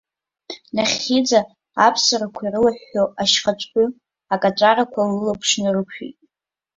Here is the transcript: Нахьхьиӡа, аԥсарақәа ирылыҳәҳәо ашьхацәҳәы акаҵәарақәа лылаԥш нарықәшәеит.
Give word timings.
Нахьхьиӡа, 0.75 1.39
аԥсарақәа 1.87 2.41
ирылыҳәҳәо 2.45 3.03
ашьхацәҳәы 3.21 3.85
акаҵәарақәа 4.33 5.01
лылаԥш 5.11 5.49
нарықәшәеит. 5.61 6.17